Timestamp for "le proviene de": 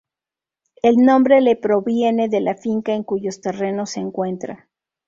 1.41-2.41